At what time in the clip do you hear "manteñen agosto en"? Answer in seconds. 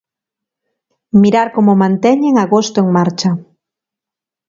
1.83-2.87